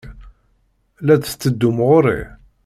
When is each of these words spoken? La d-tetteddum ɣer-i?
La 1.05 1.15
d-tetteddum 1.15 1.77
ɣer-i? 1.89 2.21